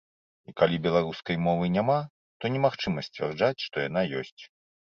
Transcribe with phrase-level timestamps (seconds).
[0.51, 1.99] І калі беларускай мовы няма,
[2.39, 4.41] то немагчыма сцвярджаць, што яна ёсць.